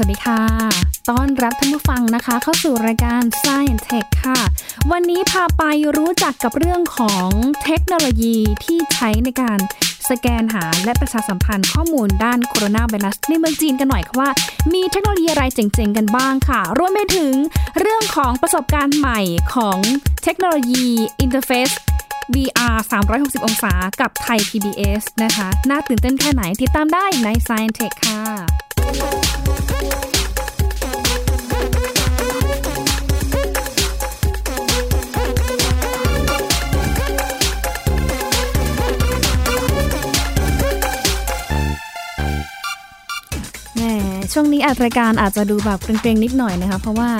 [0.00, 0.42] สวัสดีค่ะ
[1.10, 4.38] ต้อนรับท่านผู้ฟังนะคะ เข้าสู่รายการ Science Tech ค่ะ
[4.92, 5.62] วันนี้พาไป
[5.96, 7.28] รู้จักกับเรื่องของ
[7.64, 9.58] เทคโนโลยีที่ใช้ในการ
[10.10, 14.30] สแกนหาและประชาสัมพันธ์ข้อมูลด้านโคโรนาไวรัสในเมืองจีนกันหน่อยค่ะว่า
[14.74, 17.32] มีเทคโนโลยีอะไรเจ๋งๆ กันบ้างค่ะ รวมไปถึง
[17.80, 19.20] เรื่องของประสบการณ์ใหม่
[19.54, 19.78] ของ
[20.24, 20.86] เทคโนโลยี
[21.20, 21.70] interface
[22.34, 22.76] VR
[23.12, 29.29] 360 องศากับไทย PBS นะคะ น่าตื่นเต้นแค่ไหนติดตามได้ใน Science Tech ค่ะ
[44.32, 47.10] ช่วงนี้อัดรายการอาจจะดูแบบเกร็งๆนิดหน่อยนะคะ เพราะว่า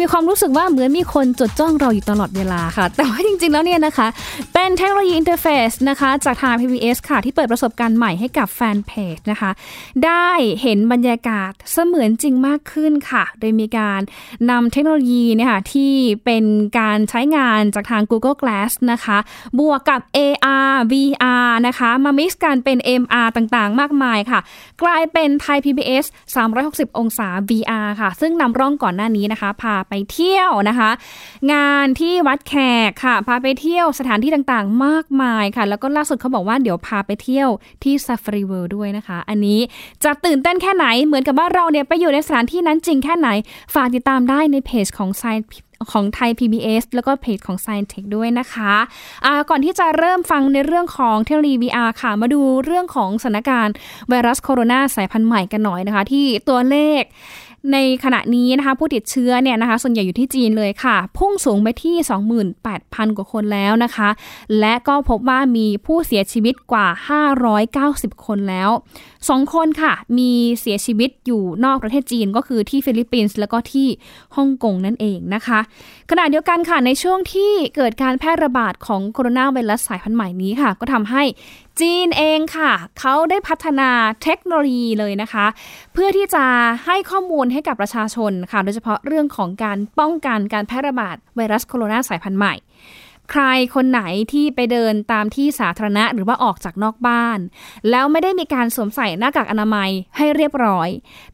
[0.00, 4.08] มีความรู้สึกว่าเหมือนมีคนจดจ้องเราอยู่ตลอดเวลาค่ะ แต่ว่าจริงๆแล้วเนี่ยนะคะ
[4.52, 9.50] เป็นเทคโนโลยี interface นะคะ จากทาง PBS ค่ะ ที่เปิดประสบการณ์ใหม่ให้กับแฟนเพจนะคะ
[10.04, 10.28] ได้
[10.62, 14.00] เห็นบรรยากาศเสมือนจริงมากขึ้นค่ะ โดยมีการ
[14.50, 15.92] นำเทคโนโลยีเนี่ยค่ะที่
[16.24, 16.44] เป็น
[16.78, 19.18] การใช้งานจากทาง Google Glass นะคะ
[19.58, 24.40] บวกกับ AR VR นะคะ มา mix กันเป็น MR ต่างๆ มากมายค่ะ
[24.82, 26.04] กลายเป็นไทย PBS
[26.52, 30.90] 360 องศา VR ค่ะ ซึ่งนำร่องก่อนหน้านี้นะคะพาไปเที่ยวนะคะ
[31.52, 32.54] งานที่วัดแข
[32.88, 37.48] กค่ะ พาไปเที่ยวสถานที่ต่างๆ มากมายค่ะ แล้วก็ล่าสุดเขาบอกว่าเดี๋ยวพาไปเที่ยว
[37.82, 39.60] ที่ Safari World ด้วยนะคะ อันนี้
[40.04, 43.28] จะตื่นเต้นแค่ไหนเหมือนกับว่าเราเนี่ยไปอยู่ในสถานที่นั้นจริงแค่ไหน
[43.74, 45.48] ฝากติดตามได้ในเพจของ Science
[45.92, 53.74] ของไทย PBS แล้วก็เพจของ Science Tech ด้วยนะคะะก่อนที่จะเริ่มฟังในเรื่องของเทคโนโลยี VR ค่ะ มาดูเรื่องของสถานการณ์
[54.08, 57.02] ไวรัสโคโรนาสายพันธุ์ใหม่กันหน่อยนะคะ ที่ตัวเลข
[57.72, 61.94] ในขณะนี้นะคะผู้ติดเชื้อเนี่ยนะคะส่วนใหญ่อยู่ที่จีนเลยค่ะ พุ่งสูงไปที่
[62.54, 64.08] 28,000 กว่าคนแล้วนะคะ
[64.60, 66.86] และก็พบว่ามีผู้เสียชีวิตกว่า
[67.52, 68.70] 590 คนแล้ว
[69.12, 73.88] 2 คนค่ะ มีเสียชีวิตอยู่นอกประเทศจีนก็คือที่ฟิลิปปินส์แล้วก็ที่
[74.36, 75.60] ฮ่องกงนั่นเองนะคะ
[76.10, 81.22] ขณะเดียวกันค่ะในช่วงที่เกิดการแพร่ระบาดของโคโรนาไวรัสสายพันธุ์ใหม่นี้ค่ะ ก็ทำให้
[81.80, 83.90] จีนเองค่ะ เขาได้พัฒนา
[84.22, 85.46] เทคโนโลยีเลยนะคะ
[85.92, 86.44] เพื่อที่จะ
[86.84, 92.54] ให้ข้อมูลให้กับประชาชนค่ะ โดยเฉพาะเรื่องของการป้องกันการแพร่ระบาดไวรัสโคโรนาสายพันธุ์ใหม่
[93.31, 93.43] ใคร
[93.75, 97.39] คนไหนที่ไปเดินตามที่สาธารณะหรือว่าออกจากนอกบ้าน
[97.89, 100.89] แล้วไม่ได้มีการสวมใส่หน้ากากอนามัยให้เรียบร้อย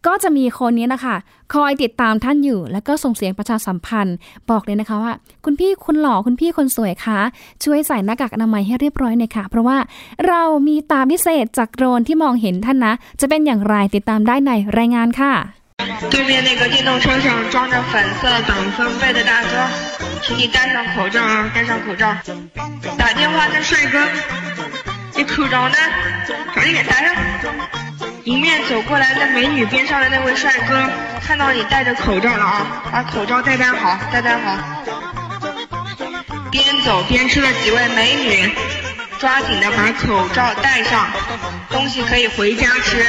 [0.06, 1.16] ก็จะมีคนนี้นะคะ
[1.54, 4.16] คอยติดตามท่านอยู่ แล้วก็ส่งเสียงประชาสัมพันธ์
[4.50, 5.14] บอกเลยนะคะว่า
[5.46, 7.20] คุณพี่คุณหล่อคุณพี่คนสวยคะ
[7.64, 9.78] ช่วยใส่หน้ากากอนามัยให้เรียบร้อยหน่อยค่ะ เพราะว่า
[10.28, 15.34] เรามีตาพิเศษจากโดรนที่มองเห็นท่านนะ จะเป็นอย่างไรติดตามได้ในรายงานค่ะ
[16.12, 19.54] 对面那个电动车上装着粉色等分贝的大哥，
[19.97, 19.97] 请
[20.38, 22.16] 你戴上口罩啊，戴上口罩。
[22.98, 24.00] 打电话的帅哥，
[25.16, 25.76] 你口罩呢？
[26.56, 27.16] 赶紧给戴上。
[28.26, 30.90] 迎面走过来的美女边上的那位帅哥，
[31.26, 34.58] 看到你戴着口罩了啊，把口罩戴戴好，戴戴好。
[36.52, 38.52] 边走边吃的几位美女，
[39.20, 41.08] 抓紧的把口罩戴上，
[41.70, 43.06] 东西可以回家吃。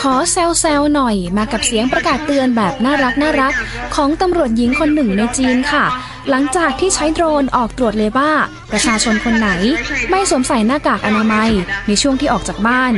[0.00, 3.52] ขอแซวๆหน่อยมากับเสียงประกาศเตือนแบบน่ารักน่ารัก
[3.94, 5.84] ของตำรวจหญิงคนหนึ่งในจีนค่ะ
[6.29, 8.31] หลังจากที่ใช้โดรนออกตรวจเลยว่า
[8.71, 9.49] ประชาชนคนไหน
[10.09, 11.51] ไม่สวมใส่หน้ากากอนามัย
[11.87, 12.93] ในช่วงที่ออกจากบ้าน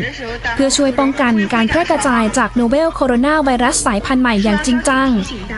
[0.55, 5.09] เพื่อช่วยป้องกันการแพร่กระจายจากโนเวลโคโรนาไวรัสสายพันธุ์ใหม่อย่างจริงจัง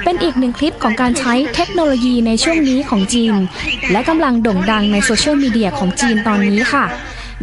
[0.03, 3.35] เป็นอีกหนึ่งคลิปของการใช้เทคโนโลยีในช่วงนี้ของจีน
[3.91, 6.85] และกำลังโด่งดังในโซเชียลมีเดียของจีนตอนนี้ค่ะ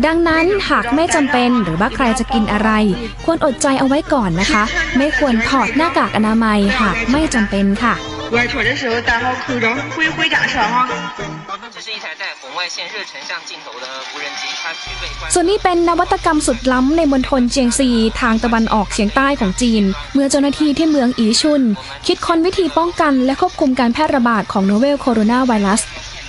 [0.06, 2.71] ดังนั้นหากไม่จำเป็นหรือว่าใครจะกินอะไร
[3.25, 4.65] ควรอดใจเอาไว้ก่อนนะคะ
[4.97, 7.94] ไม่ควรถอดหน้ากากอนามัยหากไม่จำเป็นค่ะ
[8.36, 10.88] 外出的时候戴好口罩，回回家吃哈。
[11.76, 17.90] 这是一台带红外线热成像镜头的无人机，它具备观 ส่วนนี้เป็นนวัตกรรมสุดล้ำในมณฑลเจียงซี
[18.22, 19.84] ทางตะวันออกเฉียงใต้ของจีน
[20.14, 21.62] เมื่อเจ้าหน้าที่ที่เมืองอีชุน
[22.08, 25.81] คิดค้นวิธีป้องกันและควบคุมการแพร่ระบาดของโนเวลโคโรนาไวรัส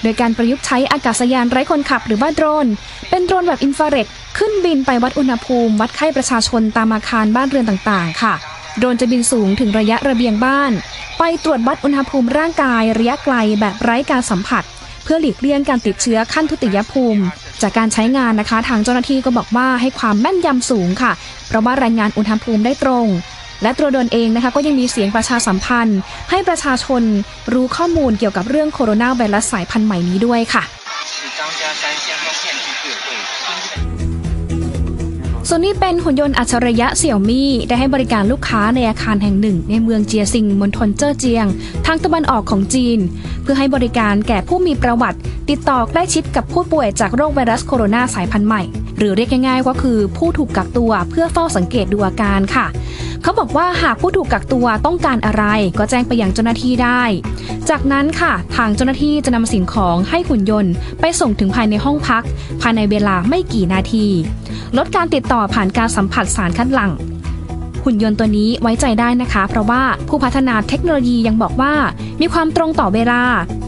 [0.03, 2.67] โดยการประยุกต์ใช้อากาศยานไร้คนขับหรือว่าโดรน
[3.11, 4.07] เป็นโดรนแบบอินฟราเรด
[4.39, 8.35] ขึ้นบินไปวัดอุณหภูมิ วัดไข้ประชาชนตามอาคารบ้านเรือนต่างๆ ค่ะ
[8.80, 10.72] โดนจะบินสูงถึงระยะระเบียงบ้าน
[11.20, 14.64] ไปตรวจวัดอุณหภูมิร่างกายระยะไกลแบบไร้การสัมผัส
[15.04, 17.22] เพื่อหลีกเลี่ยงการติดเชื้อขั้นทุติยภูมิ
[17.62, 21.12] จากการใช้งานนะคะ ทางเจ้าหน้าที่ก็บอกว่าให้ความแม่นยำสูงค่ะ
[21.48, 23.08] เพราะว่ารายงานอุณหภูมิได้ตรง
[23.64, 26.00] และตัวโดนเองนะคะก็ยังมีเสียงประชาสัมพันธ์
[26.30, 27.04] ให้ประชาชน
[27.54, 30.64] รู้ข้อมูลเกี่ยวกับเรื่องโคโรนาไวรัสสายพันธุ์ใหม่นี้ด้วยค่ะ
[35.52, 41.46] ส่วนนี้เป็นหุ่นยนต์อัจฉริยะเสี่ยวมี่ได้ให้บริการลูกค้าในอาคารแห่งหนึ่ง ในเมืองเจียซิงมณฑลเจ้อเจียง
[41.86, 43.00] ทางตะวันออกของจีน
[43.42, 45.20] เพื่อให้บริการแก่ผู้มีประวัติ
[45.50, 48.62] ติดต่อใกล้ชิดกับผู้ป่วยจากโรคไวรัสโคโรนาสายพันธุ์ใหม่
[49.00, 52.66] หรือเรียกง่ายๆก็คือผู้ถูกกักตัวเพื่อเฝ้าสังเกตดูอาการค่ะ
[53.24, 55.44] เขาบอกว่าหากผู้ถูกกักตัวต้องการอะไร
[55.78, 57.02] ก็แจ้งไปยังเจ้าหน้าที่ได้
[57.70, 62.24] จากนั้นค่ะ ทางเจ้าหน้าที่จะนำสิ่งของให้หุ่นยนต์ ไปส่งถึงภายในห้องพัก
[62.62, 64.06] ภายในเวลาไม่กี่นาที
[64.78, 66.92] ลดการติดต่อผ่านการสัมผัสสารคัดหลั่ง
[67.86, 71.74] หุ่นยนต์ตัวนี้ไว้ใจได้นะคะ เพราะว่าผู้พัฒนาเทคโนโลยียังบอกว่า
[72.22, 73.22] มีความตรงต่อเวลา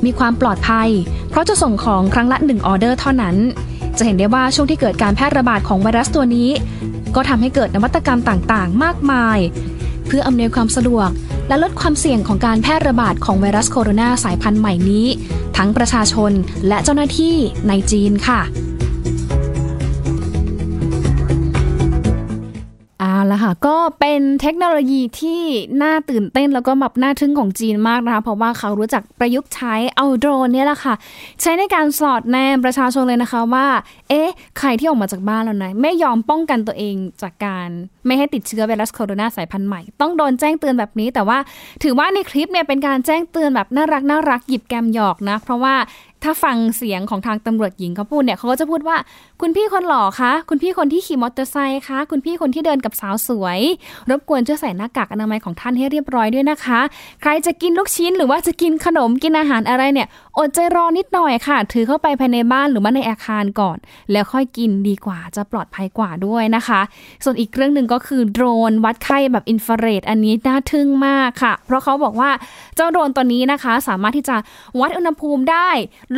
[0.06, 0.90] มีความปลอดภัย
[1.30, 3.36] เพราะจะส่งของครั้งละ 1 ออเดอร์เท่านั้น
[3.98, 6.50] จะเห็นได้ว่าช่วงที่เกิดการแพร่ระบาดของไวรัสตัวนี้
[7.16, 9.40] ก็ทำให้เกิดนวัตกรรมต่างๆ มากมาย
[10.08, 11.10] เพื่ออำนวยความสะดวก
[11.48, 15.08] และลดความเสี่ยงของการแพร่ระบาดของไวรัสโคโรนาสายพันธุ์ใหม่นี้
[15.58, 16.32] ทั้งประชาชน
[16.68, 17.36] และเจ้าหน้าที่
[17.68, 18.42] ในจีนค่ะ
[23.32, 25.42] ละค่ะ ก็เป็นเทคโนโลยีที่
[25.84, 30.94] น่าตื่นเต้นแล้วก็แบบน่าทึ่งของจีนมากนะคะ เพราะว่าเขารู้จักประยุกต์ใช้เอาโดรนเนี่ยแหละค่ะ
[31.42, 33.68] ใช้ในการสอดแนมประชาชนเลยนะคะว่า
[34.10, 34.30] เอ๊ะ
[34.60, 37.70] ใครที่ออกมาจากบ้านแล้วนะไม่ยอมป้องกันตัวเองจากการ
[38.06, 41.38] ไม่ให้ติดเชื้อไวรัสโคโรนาสายพันธุ์ใหม่ ต้องโดนแจ้งเตือนแบบนี้ แต่ว่า
[41.84, 45.76] ถือว่าในคลิปเนี่ยเป็นการแจ้งเตือนแบบน่ารักน่ารักหยิบแกมหยอกนะ เพราะว่า
[46.26, 48.98] ถ้าฟังเสียงของทางตำรวจหญิงเขาพูดเนี่ยเขาก็จะพูดว่า
[49.42, 53.60] คุณพี่คนหล่อคะ คุณพี่คนที่ขี่มอเตอร์ไซค์คะ คุณพี่คนที่เดินกับสาวสวย
[54.10, 56.80] รบกวนช่วยใส่หน้ากากอนามัยของท่านให้เรียบร้อยด้วยนะคะ
[57.22, 60.08] ใครจะกินลูกชิ้นหรือว่าจะกินขนมกินอาหารอะไรเนี่ย
[60.38, 63.78] อดใจรอนิดหน่อยค่ะ ถือเข้าไปภายในบ้านหรือว่าในอาคารก่อน
[64.12, 66.82] แล้วค่อยกินดีกว่าจะปลอดภัยกว่าด้วยนะคะ
[67.24, 72.32] ส่วนอีกเรื่องหนึ่งก็คือโดรนวัดไข้แบบอินฟราเรดอันนี้น่าทึ่งมากค่ะ เพราะเขาบอกว่า
[72.76, 74.36] เจ้าโดรนตัวนี้นะคะ สามารถที่จะ
[74.80, 75.70] วัดอุณหภูมิได้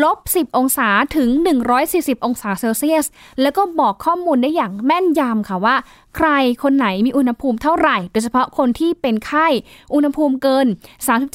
[0.03, 1.29] ลบ 10 องศาถึง
[1.77, 3.05] 140 องศาเซลเซียส
[3.41, 5.75] แล้วก็บอกข้อมูลได้อย่างแม่นยำค่ะว่า
[6.17, 6.29] ใคร
[6.63, 9.47] คนไหนมีอุณหภูมิเท่าไหร่ โดยเฉพาะคนที่เป็นไข้
[9.93, 10.65] อุณหภูมิเกิน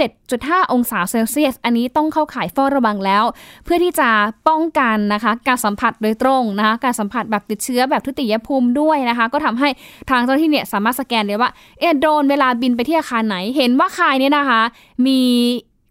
[0.02, 3.24] 37.5 องศาเซลเซียส อันนี้ต้องเข้าข่ายเฝ้าระวังแล้ว
[3.64, 4.08] เพื่อที่จะ
[4.48, 9.68] ป้องกันนะคะ การสัมผัสโดยตรงนะคะ การสัมผัสแบบติดเชื้อแบบทุติยภูมิด้วยนะคะ ก็ทำให้
[10.10, 14.60] ทางเจ้าหน้าที่เนี่ยสามารถสแกนเลยว่าเอโดนเวลาบินไปที่อาคารไหนเห็นว่าใครเนี่ยนะคะ
[15.06, 15.20] มี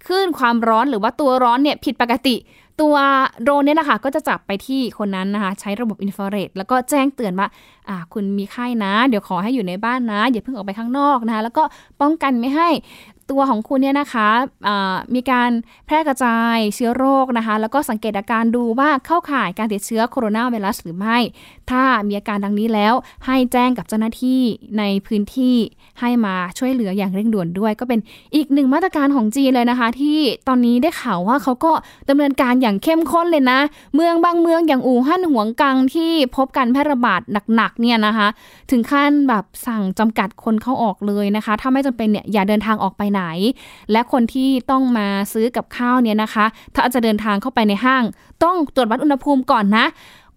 [0.07, 2.35] คลื่นความร้อนหรือว่าตัวร้อนเนี่ยผิดปกติ
[2.81, 2.95] ตัว
[3.43, 7.47] โดรนเนี่ยนะคะก็จะจับไปที่คนนั้นนะคะ ใช้ระบบอินฟราเรดแล้วก็แจ้งเตือนว่า
[7.89, 11.63] อ่า คุณมีไข้นะ เดี๋ยวขอให้อยู่ในบ้านนะอย่าเพิ่งออกไปข้างนอกนะคะ แล้วก็
[12.01, 12.69] ป้องกันไม่ให้
[13.31, 14.29] ตัวของคุณเนี่ยนะคะ
[15.15, 15.51] มีการ
[15.85, 21.17] แพร่กระจายเชื้อโรคนะคะ แล้วก็สังเกตอาการดูว่าเข้าข่ายการติดเชื้อโคโรนาไวรัสหรือไม่
[21.69, 22.93] ถ้ามีอาการดังนี้แล้ว
[23.25, 24.41] ให้แจ้งกับเจ้าหน้าที่
[24.77, 25.55] ในพื้นที่
[25.99, 27.99] ให้มาช่วยเหลืออย่างเร่งด่วนด้วย ก็เป็น
[28.35, 31.71] อีกหนึ่งมาตรการของจีนเลยนะคะ ที่ตอนนี้ได้ข่าวว่าเขาก็
[32.09, 33.59] ดำเนินการอย่างเข้มข้นเลยนะ
[33.95, 37.21] เมืองบางเมืองอย่างอู่ฮั่นหวงกังที่พบการแพร่ระบาด
[37.55, 38.27] หนักๆเนี่ยนะคะ
[38.71, 43.23] ถึงขั้นแบบสั่งจำกัดคนเข้าออกเลยนะคะ ถ้าไม่จำเป็นเนี่ยอย่าเดินทางออกไปไหน
[43.91, 48.03] และคนที่ต้องมาซื้อกับข้าวเนี่ยนะคะ ถ้าจะเดินทางเข้าไปในห้าง
[48.43, 49.85] ต้องตรวจวัดอุณหภูมิก่อนนะ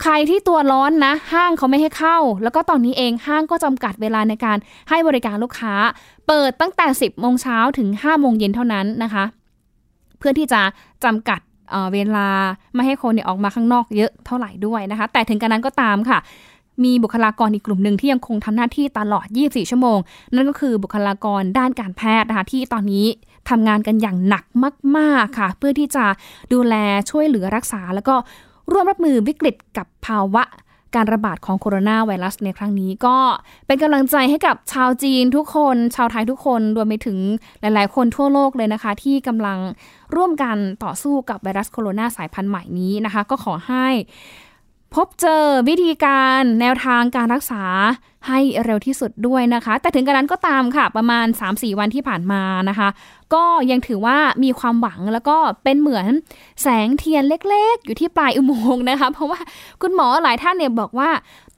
[0.02, 4.56] ใครที่ตัวร้อนนะ ห้างเขาไม่ให้เข้า แล้วก็ตอนนี้เองห้างก็จำกัดเวลาในการ
[4.88, 5.74] ให้บริการลูกค้า
[6.26, 9.24] เปิดตั้งแต่ 10โมงเช้าถึง5โมงเย็นเท่านั้นนะคะ
[10.18, 10.60] เพื่อที่จะ
[11.04, 11.40] จำกัด
[11.94, 12.28] เวลา
[12.74, 16.18] ไม่ให้คนเนี่ยออกมาข้างนอกเยอะเท่าไหร่ด้วยนะคะ แต่ถึงกระนั้นก็ตามค่ะ
[16.84, 19.98] มีบุคลากรอีกกลุ่มหนึ่งที่ยังคงทำหน้าที่ตลอด 24 ชั่วโมง
[20.34, 23.06] นั่นก็คือบุคลากรด้านการแพทย์นะคะที่ตอนนี้
[23.50, 24.44] ทำงานกันอย่างหนัก
[24.96, 26.04] มาก ๆ ค่ะ เพื่อที่จะ
[26.52, 26.74] ดูแล
[27.10, 28.14] ช่วยเหลือรักษา แล้วก็
[28.72, 30.44] ร่วมรับมือวิกฤตกับภาวะ
[30.96, 33.16] การระบาดของโคโรนาไวรัสในครั้งนี้ก็
[33.66, 37.18] เป็นกำลังใจให้กับชาวจีนทุกคน ชาวไทยทุกคนรวมไปถึง
[37.60, 39.58] หลาย ๆ คนทั่วโลกเลยนะคะ ที่กำลัง
[40.16, 43.86] ร่วมกันต่อสู้กับไวรัสโคโรนาสายพันธุ์ใหม่นี้นะคะ ก็ขอให้
[44.94, 47.62] พบเจอวิธีการแนวทางการรักษา
[48.28, 52.88] ให้เร็วที่สุดด้วยนะคะ แต่ถึงกระนั้นก็ตามค่ะ ประมาณ 3-4 วันที่ผ่านมานะคะ
[53.34, 56.06] ก็ยังถือว่ามีความหวังแล้วก็เป็นเหมือน
[56.62, 59.40] แสงเทียนเล็กๆ อยู่ที่ปลายอุโมงค์นะคะ เพราะว่า
[59.82, 61.10] คุณหมอหลายท่านเนี่ยบอกว่า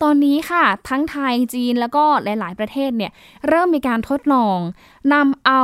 [0.02, 3.12] ตอนนี้ค่ะ ทั้งไทยจีนแล้วก็หลาย ๆ ประเทศเนี่ย
[3.48, 4.58] เริ่มมีการทดลอง
[5.12, 5.62] นำเอา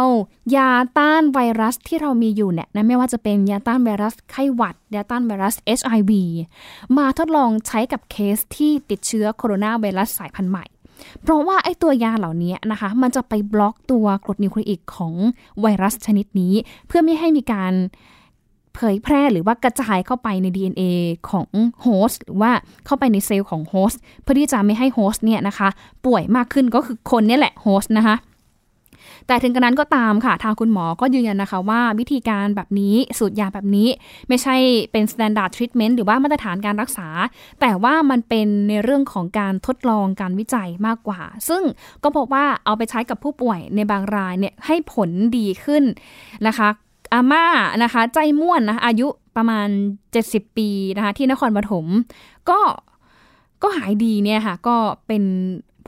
[0.57, 6.13] ยาต้านไวรัสที่เรามีอยู่เนี่ยนะไม่ว่าจะเป็นยาต้านไวรัสไข้หวัด ยาต้านไวรัส HIV
[6.99, 10.65] มาทดลองใช้กับเคสที่ติดเชื้อโคโรนาไวรัสสายพันธุ์ใหม่
[11.23, 15.15] เพราะว่าไอ้ตัวยาเหล่านี้นะคะ มันจะไปบล็อกตัวกรดนิวคลีอิกของ
[15.61, 16.55] ไวรัสชนิดนี้
[16.87, 17.73] เพื่อไม่ให้มีการ
[18.79, 20.83] เผยแพร่หรือว่ากระจายเข้าไปใน DNA
[21.31, 21.49] ของ
[21.83, 22.53] host หรือว่า
[22.87, 25.69] เข้าไปในเซลล์ของ host เพื่อที่จะไม่ให้ host เนี่ยนะคะ
[26.07, 28.17] ป่วยมากขึ้นก็คือคนนี่แหละ host นะคะ
[29.27, 33.89] แต่ถึงกระนั้นก็ตามค่ะ ทางคุณหมอก็ยืนยันนะคะว่าวิธีการแบบนี้สูตรยาแบบนี้
[34.29, 34.57] ไม่ใช่
[34.93, 37.09] เป็น standard treatment หรือว่ามาตรฐานการรักษา
[37.61, 41.63] แต่ว่ามันเป็นในเรื่องของการทดลองการวิจัยมากกว่า ซึ่ง
[42.03, 45.85] ก็พบว่าเอาไปใช้กับผู้ป่วยในบางรายเนี่ยให้ผลดีขึ้น
[46.47, 46.69] นะคะ
[47.13, 47.45] อาม่า
[47.83, 49.69] นะคะ ใจม่วนนะอายุประมาณ
[50.13, 51.87] 70 ปีนะคะที่นครปฐม
[52.49, 52.59] ก็
[53.63, 55.23] ก็หายดีเนี่ยค่ะ ก็เป็น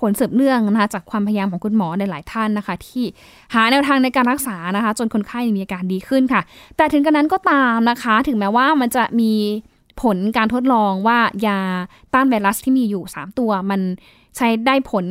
[0.00, 3.04] ผลสืบเนื่องนะคะจากความพยายามของคุณหมอในหลายท่านนะคะ ที่
[3.54, 6.42] หาแนวทางในการรักษานะคะ จนคนไข้มีอาการดีขึ้นค่ะ
[6.76, 9.32] แต่ถึงกระนั้นก็ตามนะคะ ถึงแม้ว่ามันจะมี
[10.02, 11.60] ผลการทดลองว่ายา
[12.14, 13.80] ต้านไวรัสที่มีอยู่ 3 ตัวมัน
[14.36, 15.06] ใช้ได้ผล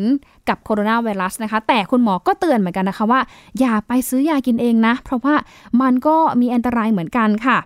[0.49, 3.21] กับโคโรนาไวรัสนะคะ แต่คุณหมอก็เตือนเหมือนกันนะคะว่า
[3.59, 5.35] อย่าไปซื้อยากินเองนะ เพราะว่า
[5.81, 7.57] มันก็มีอันตรายเหมือนกันค่ะ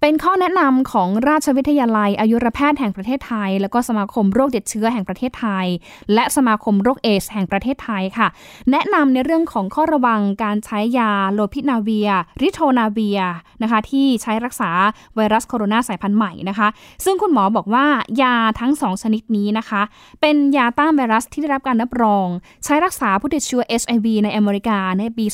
[0.00, 5.66] เป็นข้อแนะนำของราชวิทยาลัย อายุรแพทย์แห่งประเทศไทย แล้วก็สมาคมโรคติดเชื้อแห่งประเทศไทย
[6.14, 8.28] และสมาคมโรคเอสแห่งประเทศไทยค่ะ
[8.70, 13.20] แนะนำในเรื่องของข้อระวังการใช้ยาโลพินาเวีย ริโทนาเวีย
[13.62, 14.70] นะคะที่ใช้รักษา
[15.16, 16.68] ไวรัสโคโรนาสายพันธุ์ใหม่นะคะ
[17.04, 17.86] ซึ่งคุณหมอบอกว่า
[18.22, 19.82] ยาทั้ง 2 ชนิดนี้นะคะ
[20.20, 22.26] เป็นยาต้านไวรัสที่ได้รับการรับรอง
[22.64, 25.24] ใช้รักษาผู้ติดเชื้อ HIV ในอเมริกาในปี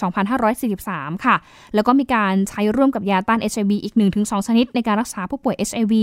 [0.59, 1.37] 2543 ค่ะ
[1.75, 5.95] แล้วก็มีการใช้ร่วมกับยาต้าน HIV อีก1-2ชนิดในการรักษาผู้ป่วย HIV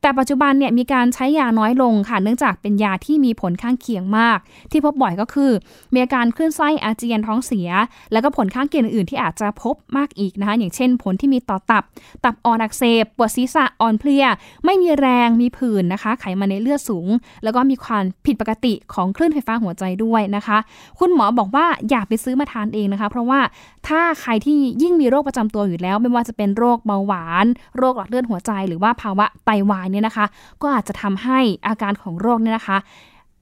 [0.00, 4.38] แต่ปัจจุบันเนี่ยมีการใช้ยาน้อยลงค่ะ เนื่องจากเป็นยาที่มีผลข้างเคียงมาก
[4.70, 5.50] ที่พบบ่อยก็คือ
[5.92, 7.68] มีอาการคลื่นไส้อาเจียนท้องเสีย
[8.12, 11.84] แล้วก็ผลข้างเคียงอื่นที่อาจจะพบมากอีกนะคะอย่างเช่น ผลที่มีต่อตับ
[12.24, 14.24] ตับอ่อนอักเสบปวดศีรษะอ่อนเพลีย
[14.64, 17.08] ไม่มีแรงมีผื่นนะคะ ไขมันในเลือดสูง
[17.44, 20.58] แล้วก็มีความผิดปกติของคลื่นไฟฟ้าหัวใจด้วยนะคะ
[20.98, 23.40] คุณหมอบอกว่าอย่าไปซื้อมาทานเองนะคะ เพราะว่า
[23.88, 30.26] ถ้าใครที่ยิ่งมีโรคประจำตัวอยู่แล้ว ไม่ว่าจะเป็นโรคเบาหวานโรคหลอดเลือดหัวใจหรือว่าภาวะไตวายเนี่ยนะคะ
[30.62, 31.38] ก็อาจจะทำให้
[31.68, 32.78] อาการของโรคเนี่ยนะคะ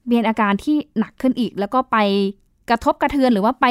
[0.05, 1.97] เมียนอาการที่หนักขึ้นอีก แล้วก็ไป
[2.69, 3.65] กระทบกระเทือนหรือว่าไป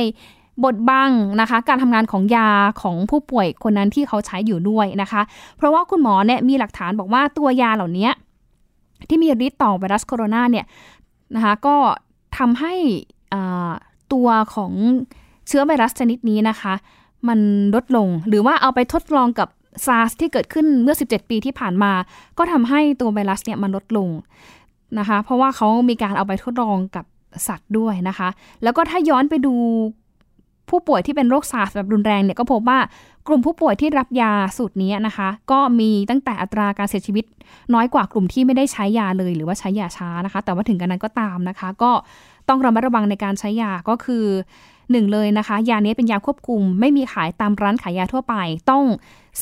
[0.64, 2.48] บดบังนะคะ การทำงานของยา
[2.82, 5.22] ของผู้ป่วยคนนั้นที่เขาใช้อยู่ด้วยนะคะ
[5.56, 8.08] เพราะว่าคุณหมอเนี่ยมีหลักฐานบอกว่าตัวยาเหล่านี้
[9.08, 10.66] ที่มีฤทธิ์ต่อไวรัสโคโรนาเนี่ย
[11.34, 11.76] นะคะก็
[12.38, 12.74] ทำให้
[14.12, 14.72] ตัวของ
[15.48, 16.74] เชื้อไวรัสชนิดนี้นะคะ
[17.28, 17.38] มัน
[17.74, 19.48] ลดลงหรือว่าเอาไปทดลองกับ
[19.86, 21.92] ซาร์สที่เกิดขึ้นเมื่อ 17 ปีที่ผ่านมา
[22.38, 24.08] ก็ทำให้ตัวไวรัสเนี่ยมันลดลง
[24.98, 27.04] นะคะ เพราะว่าเขามีการเอาไปทดลองกับ
[27.48, 28.28] สัตว์ด้วยนะคะ
[28.62, 29.54] แล้วก็ถ้าย้อนไปดู
[30.70, 32.78] ผู้ป่วยที่เป็นโรคซาร์สแบบรุนแรงเนี่ยก็พบว่า
[33.26, 37.24] กลุ่มผู้ป่วยที่รับยาสูตรนี้นะคะ ก็มีตั้งแต่อัตราการเสียชีวิต
[37.74, 41.90] น้อยกว่ากลุ่มที่ไม่ได้ใช้ยาเลยหรือว่าใช้ยาช้านะคะ แต่ว่าถึงกระนั้นก็ตามนะคะ ก็
[42.48, 44.24] ต้องระมัดระวังในการใช้ยาก็คือ
[44.90, 48.34] หนึ่งเลยนะคะ ยานี้เป็นยาควบคุม ไม่มีขายตามร้านขายยาทั่วไป
[48.70, 48.84] ต้อง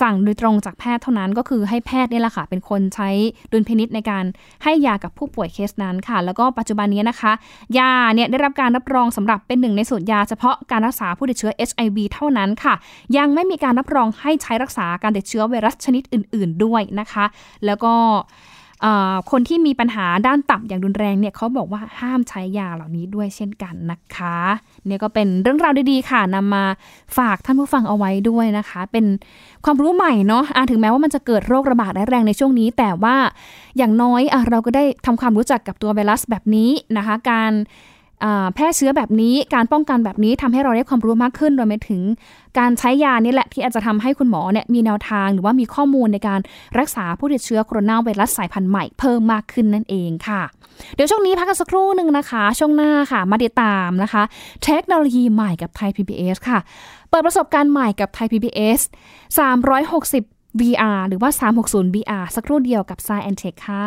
[0.00, 3.08] สั่งโดยตรงจากแพทย์เท่านั้นก็คือให้แพทย์นี่แหละค่ะ เป็นคนใช้
[3.52, 4.24] ดุลพินิษในการ
[4.64, 7.32] ให้ยากับผู้ป่วยเคสนั้นค่ะ แล้วก็ปัจจุบันนี้นะคะ
[7.78, 12.74] ยาเนี่ยได้รับการรับรองสำหรับเป็นหนึ่งในสูตรยาเฉพาะการรักษาผู้ติดเชื้อ HIV เท่านั้นค่ะ
[13.16, 17.24] ยังไม่มีการรับรองให้ใช้รักษาการติดเชื้อไวรัสชนิดอื่น ๆ ด้วยนะคะ
[17.66, 17.92] แล้วก็
[19.30, 24.38] คนที่มีปัญหาด้านตับอย่างรุนแรงเนี่ยเขาบอกว่าห้ามใช้ยาเหล่านี้ด้วยเช่นกันนะคะ
[24.86, 26.64] เนี่ยก็เป็นเรื่องราวดีๆค่ะนำมา
[27.18, 29.06] ฝากท่านผู้ฟังเอาไว้ด้วยนะคะ เป็น
[29.64, 33.16] ความรู้ใหม่เนาะะถึงแม้ว่ามันจะเกิดโรคระบาดแรงในช่วงนี้ แต่ว่า
[33.76, 37.52] อย่างน้อยอเราก็ได้ทำความรู้จักกับตัวไวรัสแบบนี้นะคะ การ
[38.54, 42.02] แพร่เชื้อแบบนี้การป้องกันแบบนี้ทำให้เราได้ความรู้มากขึ้นรวมไปถึง
[42.58, 46.40] การใช้ยานี่แหละที่อาจจะทำให้คุณหมอเนี่ยมีแนวทางหรือว่ามีข้อมูลในการ
[46.78, 50.42] รักษาผู้ติดเชื้อโคโรนาไวรัสสายพันธุ์ใหม่เพิ่มมากขึ้นนั่นเองค่ะ
[50.94, 54.22] เดี๋ยวช่วงนี้พักกันสักครู่หนึ่งนะคะ ช่วงหน้าค่ะ มาติดตามนะคะ
[54.64, 56.58] เทคโนโลยีใหม่กับไทย PBS ค่ะ
[57.10, 58.80] เปิดประสบการณ์ใหม่กับไทย PBS
[59.70, 61.30] 360 VR หรือว่า
[61.62, 63.86] 360 VR สักครู่เดียวกับ s ซ e n t e c h ค่ะ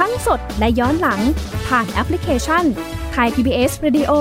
[0.00, 1.20] ทั้งสดและย้อนหลัง
[1.68, 2.64] ผ่านแอปพลิเคชัน
[3.14, 4.12] Thai PBS Radio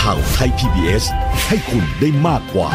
[0.00, 1.04] ข่าวไทย PBS
[1.48, 2.68] ให้คุณได้มากกว่า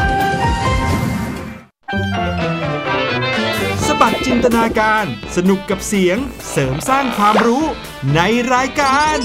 [3.86, 5.04] สบัดจินตนาการ
[5.36, 6.18] สนุกกับเสียง
[6.50, 7.64] เสริมสร้างความรู้
[8.14, 8.20] ใน
[8.54, 9.16] รายการ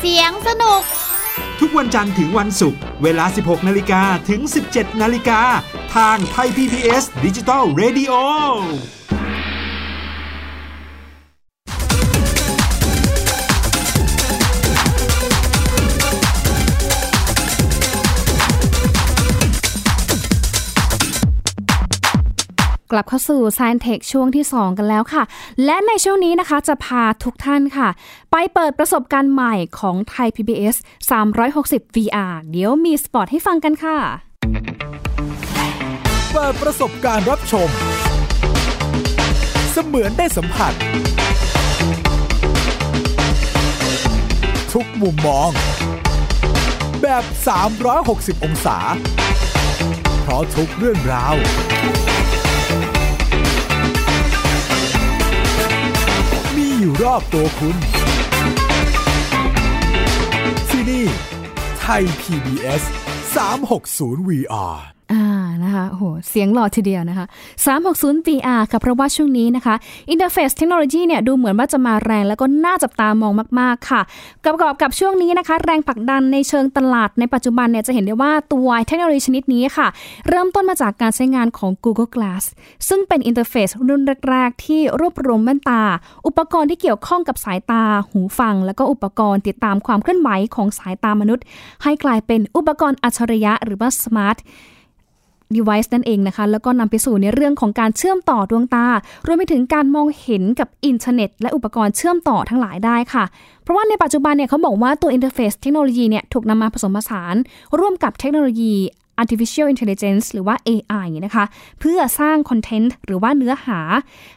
[0.00, 0.82] เสียงสนุก
[1.60, 4.40] ทุกวันจันทร์ถึงวันศุกร์ เวลา 16 นาฬิกาถึง
[4.70, 5.40] 17 นาฬิกา
[5.96, 8.12] ทางไทย PBS ดิจิตอล Radio
[22.94, 25.22] กลับเข้าสู่ Science Tech ช่วงที่ 2 กันแล้วค่ะ
[25.64, 27.88] และในช่วงนี้นะคะจะพาทุกท่านค่ะ
[28.32, 30.76] ไปเปิดประสบการณ์ใหม่ของไทย PBS
[31.36, 33.98] 360 VR เดี๋ยวมีสปอตให้ฟังกันค่ะ
[36.32, 37.68] เปิดประสบการณ์รับชม
[39.72, 40.72] เสมือนได้สัมผัส
[44.72, 45.50] ทุกมุมมอง
[47.02, 47.24] แบบ
[47.84, 48.78] 360 องศา
[50.22, 51.34] เพราะทุกเรื่องราว
[56.86, 57.76] อยู่รอบตัวคุณ
[60.70, 61.04] ที่นี่
[61.78, 62.82] Thai PBS
[63.34, 64.93] 360 VR
[65.74, 67.26] นะคะโหเสียงหล่อทีเดียวนะคะ
[67.76, 69.74] 360 VR ค่ะ เพราะว่าช่วงนี้นะคะ
[70.10, 74.00] interface technology เนี่ยดูเหมือนว่าจะมาแรงแล้วก็น่าจับตามองมาก ๆ ค่ะ
[74.44, 79.86] ประกอบกับช่วงนี้นะคะ แรงผลักดันในเชิงตลาดในปัจจุบันเนี่ยจะเห็นได้ว่าตัวเทคโนโลยีชนิดนี้ค่ะ
[80.28, 82.44] เริ่มต้นมาจากการใช้งานของ Google Glass
[82.88, 85.82] ซึ่งเป็น interface รุ่นแรก ๆ ที่รวบรวมแว่นตา
[86.26, 91.44] อุปกรณ์ที่เกี่ยวข้องกับสายตา หูฟัง แล้วก็อุปกรณ์ติดตามความเคลื่อนไหวของสายตามนุษย์
[91.82, 94.38] ให้กลายเป็นอุปกรณ์อัจฉริยะหรือว่า smart
[95.56, 98.86] device นั่นเองนะคะ แล้วก็นำไปสู่ในเรื่องของการเชื่อมต่อดวงตา
[99.26, 103.24] รวมไปถึงการมองเห็นกับอินเทอร์เน็ต และอุปกรณ์เชื่อมต่อทั้งหลายได้ค่ะ
[103.62, 107.34] เพราะว่าในปัจจุบันเนี่ยเขาบอกว่าตัว interface technology เนี่ยถูกนำมาผสมผสาน
[107.78, 108.74] ร่วมกับเทคโนโลยี
[109.22, 111.44] artificial intelligence หรือว่า AI นะคะ
[111.80, 113.80] เพื่อสร้างคอนเทนต์หรือว่าเนื้อหา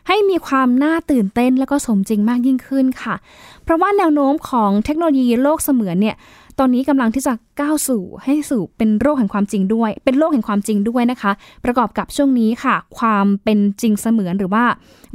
[0.07, 3.15] ให้มีความน่าตื่นเต้น และก็สมจริงมากยิ่งขึ้นค่ะ
[3.63, 6.15] เพราะว่าแนวโน้มของเทคโนโลยีโลกเสมือนเนี่ย
[6.61, 11.31] ตอนนี้กำลังที่จะก้าวสู่ให้สู่เป็นโลกแห่งความจริงด้วย เป็นโลกแห่งความจริงด้วยนะคะ
[11.65, 14.65] ประกอบกับช่วงนี้ค่ะ ความเป็นจริงเสมือนหรือว่า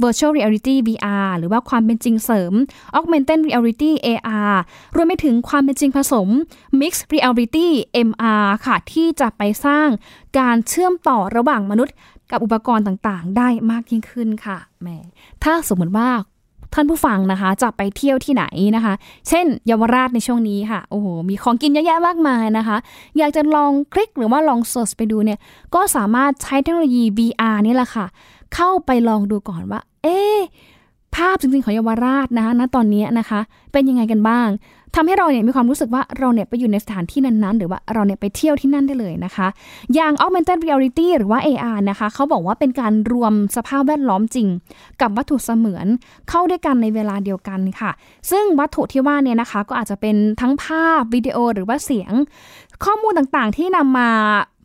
[0.01, 2.53] virtual reality VR หรือว่าความเป็นจริงเสริม
[2.97, 4.55] augmented reality AR
[4.95, 6.27] รวมไปถึงความเป็นจริงผสม
[6.79, 7.67] mixed reality
[8.07, 9.87] MR ค่ะ ที่จะไปสร้าง
[10.39, 11.95] การเชื่อมต่อระหว่างมนุษย์
[12.31, 14.87] กับอุปกรณ์ต่างๆ ได้มากยิ่งขึ้นค่ะแหม
[15.43, 16.09] ถ้าสมมติว่า
[16.73, 18.93] ท่านผู้ฟังนะคะ จะไปเที่ยวที่ไหนนะคะ
[19.29, 22.77] เช่นเยาวราชในช่วงนี้ค่ะ โอ้โห มีของกินเยอะแยะมากมายนะคะ
[23.17, 25.39] อยากจะลองคลิกหรือว่าลองเสิร์ชไปดูเนี่ย
[25.75, 28.05] ก็สามารถใช้เทคโนโลยี VR นี่แหละค่ะ
[28.55, 30.19] เข้าไปลองดูก่อนว่า เอ๊
[31.15, 33.39] ภาพจริงๆของเยาวราชนะคะณตอนนี้นะคะ
[33.71, 34.47] เป็นยังไงกันบ้าง
[34.95, 39.47] ทำให้เราเนี่ยมีความรู้สึกว่าเราเนี่ยไปอยู่ในสถานที่นั้นๆ หรือว่าเราเนี่ยไปเที่ยวที่นั่นได้เลยนะคะ
[39.93, 44.47] อย่าง augmented reality หรือว่า AR นะคะเขาบอกว่าเป็นการรวมสภาพแวดล้อมจริง
[45.01, 45.85] กับวัตถุเสมือน
[46.29, 47.91] เข้าด้วยกันในเวลาเดียวกันค่ะ
[48.31, 52.13] ซึ่งวัตถุที่ว่าเนี่ยนะคะ ก็อาจจะเป็นทั้งภาพวิดีโอหรือว่าเสียง
[52.85, 54.09] ข้อมูลต่างๆที่นำมา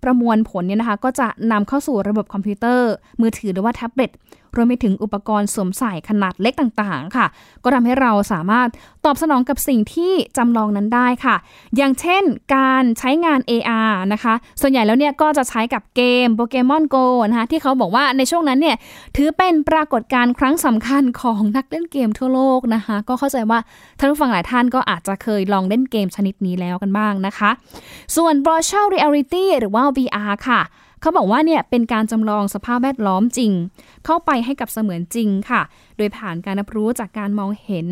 [0.04, 4.10] ประมวลผลเนี่ยนะคะ ก็จะนำเข้าสู่ระบบคอมพิวเตอร์ มือถือหรือว่าแท็บเล็ต
[4.56, 7.26] รวมไปถึงอุปกรณ์สวมใส่ขนาดเล็กต่างๆ ค่ะ
[7.64, 8.68] ก็ทำให้เราสามารถ
[9.04, 11.36] ตอบสนองกับสิ่งที่จำลองนั้นได้ค่ะ
[11.76, 12.22] อย่างเช่น
[12.56, 16.96] การใช้งาน AR นะคะ ส่วนใหญ่แล้วเนี่ยก็จะใช้กับเกมโปเกมอนโก
[17.28, 18.76] นะคะที่เขาบอกว่าในช่วงนั้นเนี่ย
[19.16, 23.58] ถือเป็นปรากฏการณ์ครั้งสำคัญของนักเล่นเกมทั่วโลกนะคะ ก็เข้าใจว่า
[23.98, 27.50] ท่านผู้ฟังหลายท่านก็อาจจะเคยลองเล่นเกมชนิดนี้แล้วกันบ้างนะคะ
[28.16, 30.60] ส่วน virtual reality หรือว่า VR ค่ะ
[31.00, 33.52] เขาบอกว่าเนี่ยเป็นการจำลองสภาพแวดล้อมจริง
[34.04, 35.62] เข้าไปให้กับเสมือนจริงค่ะ
[35.96, 37.88] โดยผ่านการรับรู้จากการมองเห็น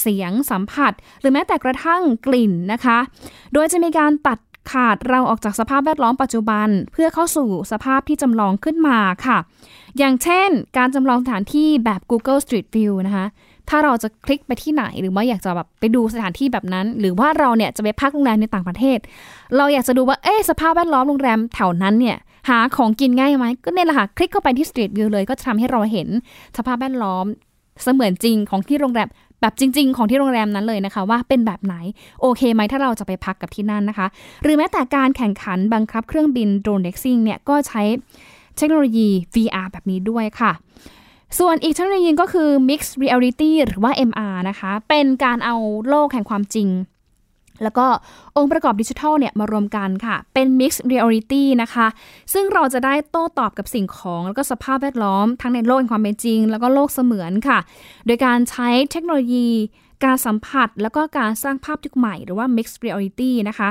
[0.00, 2.98] เสียงสัมผัส หรือแม้แต่กระทั่งกลิ่นนะคะ
[3.52, 4.38] โดยจะมีการตัด
[4.72, 9.38] ขาดเราออกจากสภาพแวดล้อมปัจจุบัน เพื่อเข้าสู่สภาพที่จำลองขึ้นมาค่ะ
[9.98, 13.26] อย่างเช่น การจำลองสถานที่แบบ Google Street View นะคะ
[13.68, 18.98] ถ้าเราจะคลิกไปที่ไหนหรือว่าอยากจะแบบไปดูสถานที่แบบนั้น หรือว่าเราเนี่ยจะไปพักโรงแรมในต่างประเทศ
[19.56, 22.16] เราอยากจะดูว่าเอ๊สภาพแวดล้อมโรงแรมแถวนั้นเนี่ย
[22.48, 26.08] หาของกินง่ายไหมก็เนี่ยแหละค่ะคลิกเข้าไปที่ Street View เลยก็จะทำให้เราเห็น
[26.56, 27.26] สภาพแวดล้อม
[27.82, 29.08] เสมือนจริงของที่โรงแรม
[29.40, 31.74] แบบจริง ๆ ของที่โรงแรมนั้นเลยนะคะ ว่าเป็นแบบไหน
[32.20, 34.06] โอเคไหมถ้าเราจะไปพักกับที่นั่นนะคะ
[34.42, 37.82] หรือแม้แต่การแข่งขันบังคับเครื่องบินโดรนเด็กซิ่งเนี่ยก็ใช้
[38.56, 40.52] เทคโนโลยี VR แบบนี้ด้วยค่ะ
[41.38, 45.56] ส่วนอีกเทคโนโลยีก็คือ Mixed Reality หรือว่า MR นะคะ เป็นการเอา
[45.88, 46.68] โลกแห่งความจริง
[47.62, 47.86] แล้วก็
[48.36, 51.86] องค์ประกอบดิจิทัลเนี่ยมารวมกันค่ะ เป็น Mixed Reality นะคะ
[52.32, 57.58] ซึ่งเราจะได้โต้ตอบกับสิ่งของ แล้วก็สภาพแวดล้อม ทั้งในโลกแห่งความเป็นจริง แล้วก็โลกเสมือนค่ะ
[58.06, 59.48] โดยการใช้เทคโนโลยี
[60.04, 63.70] การสัมผัส แล้วก็การสร้างภาพยุคใหม่หรือว่า Mixed Reality นะคะ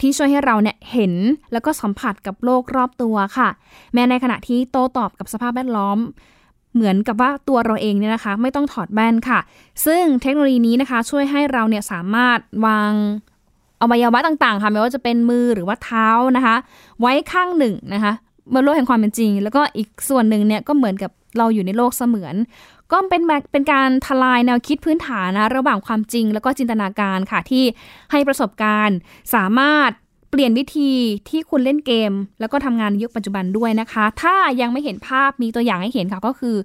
[0.00, 1.14] ที่ช่วยให้เราเนี่ยเห็น
[1.52, 3.48] แล้วก็สัมผัสกับโลกรอบตัวค่ะ
[3.94, 5.98] แม้ในขณะที่โต้ตอบกับสภาพแวดล้อม
[6.76, 9.38] เหมือนกับว่าตัวเราเองเนี่ยนะคะ ไม่ต้องถอดแว่นค่ะ
[9.86, 12.92] ซึ่งเทคโนโลยีนี้นะคะ ช่วยให้เราเนี่ยสามารถวาง
[13.82, 16.56] อวัยวะต่างๆ ค่ะไม่ว่าจะเป็นมือหรือว่าเท้านะคะ
[17.00, 18.12] ไว้ข้างหนึ่งนะคะ
[18.52, 22.34] บนโลกแห่งความเป็นจริง แล้วก็อีกส่วนหนึ่งเนี่ยก็เหมือนกับเราอยู่ในโลกเสมือน
[22.92, 27.64] ก็เป็นแบบเป็นการทลายแนวคิดพื้นฐานนะระหว่างความจริง แล้วก็จินตนาการค่ะที่
[28.12, 28.96] ให้ประสบการณ์
[29.34, 29.90] สามารถ
[30.30, 30.90] เปลี่ยนวิธี
[31.28, 36.56] ที่คุณเล่นเกม แล้วก็ทำงานในยุคปัจจุบันด้วยนะคะ ถ้ายังไม่เห็นภาพมีตัวอย่างให้เห็นค่ะก็คือ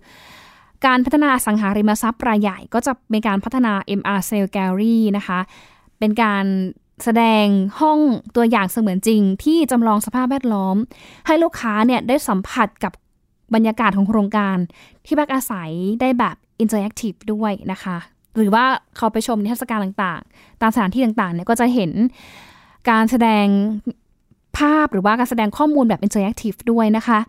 [0.86, 5.40] การพัฒนาอสังหาริมทรัพย์รายใหญ่ ก็จะเป็นการพัฒนา MR Sale Gallery นะคะ
[6.00, 6.46] เป็นการ
[7.04, 7.46] แสดง
[7.80, 8.00] ห้อง
[8.36, 10.76] ตัวอย่างเสมือนจริง ที่จำลองสภาพแวดล้อม
[11.28, 12.94] ให้ลูกค้าเนี่ยได้สัมผัสกับ
[13.56, 14.58] บรรยากาศของโครงการ
[15.06, 15.72] ที่พักอาศัย
[16.02, 17.98] ได้แบบอินเ r อร์แอคทีฟด้วยนะคะ
[18.36, 18.66] หรือว่า
[18.98, 21.92] เขาไปชมนิทรรศการต่างๆ ตามสถานที่ต่างๆเนี่ยก็จะเห็น
[22.90, 23.46] การแสดง
[24.58, 27.20] ภาพหรือว่าการแสดงข้อมูลแบบอินเ r อร์แอคทีฟด้วยนะคะ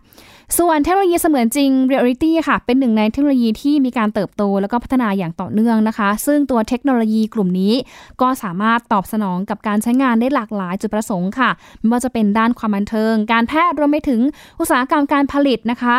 [0.59, 7.73] ส่วนเทคโนโลยีเสมือนจริง Reality ค่ะ เป็นหนึ่งในเทคโนโลยีที่มีการเติบโตแล้วก็พัฒนาอย่างต่อเนื่องนะคะ ซึ่งตัวเทคโนโลยีกลุ่มนี้
[8.21, 14.21] ก็สามารถตอบสนองกับการใช้งานได้หลากหลายจุดประสงค์ค่ะ ไม่ว่าจะเป็นด้านความบันเทิง การแพทย์รวมไปถึง
[14.59, 15.95] อุตสาหกรรมการผลิตนะคะ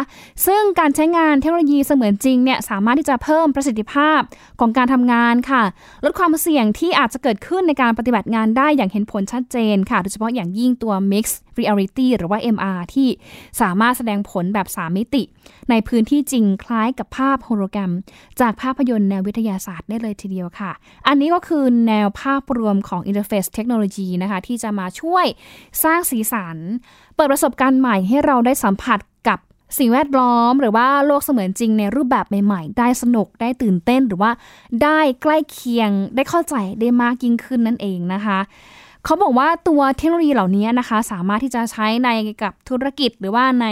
[0.46, 4.20] ซึ่งการใช้งานเทคโนโลยีเสมือนจริงเนี่ยสามารถที่จะเพิ่มประสิทธิภาพ
[4.60, 5.62] ของการทำงานค่ะ
[6.04, 11.24] ลดความเสี่ยงที่อาจจะเกิดขึ้นในการปฏิบัติงานได้อย่างเห็นผลชัดเจนค่ะ โดยเฉพาะอย่างยิ่งตัว Mix
[11.58, 13.08] Reality หรือว่า MR ที่
[13.60, 15.22] สามารถแสดงผลแบบ 3 มิติ
[15.70, 17.92] ในพื้นที่จริงคล้ายกับภาพโฮโลแกรม
[18.40, 20.72] จากภาพยนตร์แนววิทยาศาสตร์ได้เลยทีเดียวค่ะ
[21.06, 25.26] อันนี้ก็คือแนวภาพรวมของ Interface Technology นะคะ ที่จะมาช่วย
[25.84, 26.56] สร้างสีสัน
[27.14, 29.38] เปิดประสบการณ์ใหม่ให้เราได้สัมผัสกับ
[29.78, 34.30] สิ่งแวดล้อมหรือว่าโลกเสมือนจริงในรูปแบบใหม่ ๆ ได้สนุกได้ตื่นเต้นหรือว่า
[34.82, 38.38] ได้ใกล้เคียงได้เข้าใจได้มากยิ่งขึ้นนั่นเองนะคะ
[39.04, 42.08] เขาบอกว่าตัวเทคโนโลยีเหล่านี้นะคะ สามารถที่จะใช้ใน
[42.42, 43.66] กับธุรกิจหรือว่าใน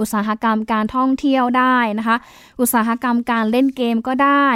[0.00, 2.16] อุตสาหกรรมการท่องเที่ยวได้นะคะ
[2.60, 4.48] อุตสาหกรรมการเล่นเกมก็ได้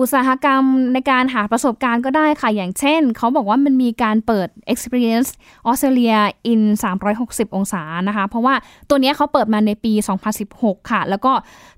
[0.00, 0.62] อุตสาหกรรม
[0.94, 5.30] ในการหาประสบการณ์ก็ได้ค่ะ อย่างเช่น เขาบอกว่ามันมีการเปิด Experience
[5.68, 6.18] Australia
[6.52, 6.60] in
[7.08, 8.54] 360 องศานะคะ เพราะว่า
[8.88, 9.92] ตัวนี้เขาเปิดมาในปี
[10.42, 11.32] 2016 ค่ะ แล้วก็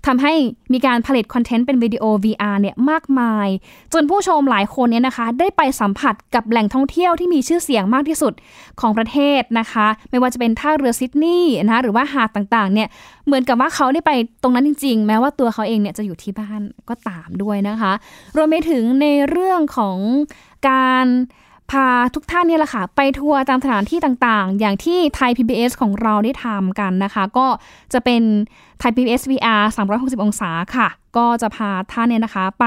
[0.07, 0.33] ทำให้
[0.73, 3.49] มีการผลิตคอนเทนต์เป็นวิดีโอ VR เนี่ยมากมาย
[3.93, 8.33] จนผู้ชมหลายคนเนี่ยนะคะ ได้ไปสัมผัสกับแหล่งท่องเที่ยวที่มีชื่อเสียงมากที่สุด
[8.81, 12.89] ของประเทศนะคะ ไม่ว่าจะเป็นท่าเรือซิดนีย์นะคะหรือว่าหาดต่างๆเนี่ย
[13.27, 14.13] เหมือนกับว่าเขาได้ไป
[14.43, 17.93] ตรงนั้นจริง ๆ แม้ว่าตัวเขาเองเนี่ยจะอยู่ที่บ้านก็ตามด้วยนะคะ
[18.37, 19.99] รวมไปถึงในเรื่องของ
[20.69, 21.07] การ
[21.71, 27.47] พาทุกท่านเนี่ยแหละค่ะ ไปทัวร์ตามสถานที่ต่างๆ อย่างที่ไทย PBS ของเราได้ทำกันนะคะ ก็
[27.93, 28.23] จะเป็น
[28.79, 29.63] ไทย PBS VR
[29.95, 32.67] 360 องศาค่ะ ก็จะพาท่านเนี่ยนะคะ ไป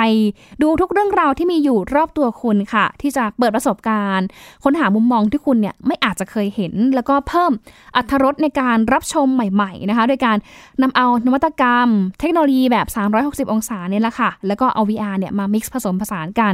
[0.62, 4.28] ดูทุกเรื่องราวที่มีอยู่รอบตัวคุณค่ะ ที่จะเปิดประสบการณ์
[4.64, 7.52] ค้นหามุมมองที่คุณเนี่ยไม่อาจจะเคยเห็น แล้วก็เพิ่ม
[7.96, 10.38] อัตรสในการรับชมใหม่ๆนะคะ โดยการ
[10.82, 11.88] นำเอานวัตกรรม
[12.20, 12.88] เทคโนโลยีแบบ
[13.20, 16.54] 360 องศาเนี่ยแหละค่ะ แล้วก็เอา VR เนี่ยมา mix ผสมผสานกัน